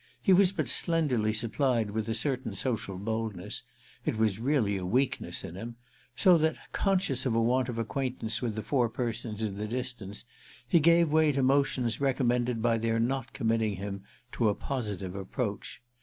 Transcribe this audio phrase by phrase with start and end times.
[0.19, 5.53] He was but slenderly supplied with a certain social boldness—it was really a weakness in
[5.53, 10.25] him—so that, conscious of a want of acquaintance with the four persons in the distance,
[10.67, 14.01] he gave way to motions recommended by their not committing him
[14.31, 15.83] to a positive approach.